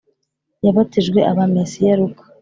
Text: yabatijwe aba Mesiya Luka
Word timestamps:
yabatijwe 0.65 1.19
aba 1.31 1.43
Mesiya 1.53 1.93
Luka 1.99 2.23